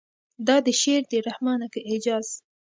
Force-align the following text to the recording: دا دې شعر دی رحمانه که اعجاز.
دا 0.47 0.55
دې 0.65 0.73
شعر 0.81 1.03
دی 1.11 1.19
رحمانه 1.27 1.67
که 1.73 1.79
اعجاز. 1.89 2.27